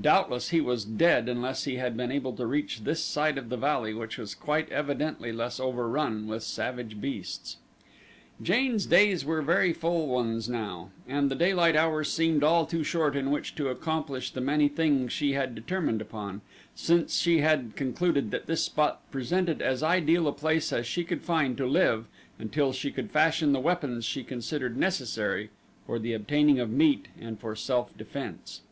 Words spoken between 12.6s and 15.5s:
too short in which to accomplish the many things she